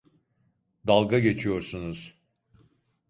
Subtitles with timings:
[0.87, 2.21] Dalga geçiyorsunuz.